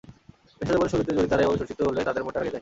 [0.57, 2.59] পেশাজীবনের শুরুতে যদি তাঁরা এভাবে শোষিত হলে তাঁদের মনটা ভেঙে যায়।